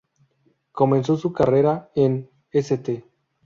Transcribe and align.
Comenzó 0.71 1.15
su 1.15 1.31
carrera 1.31 1.91
en 1.93 2.27
St. 2.51 3.05